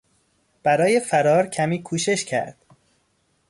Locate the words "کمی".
1.47-1.83